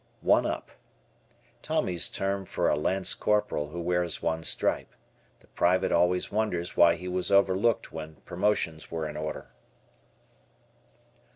[0.25, 0.71] "One up."
[1.61, 4.95] Tommy's term for a lance corporal who wears one stripe.
[5.41, 9.51] The private always wonders why he was overlooked when promotions were in order.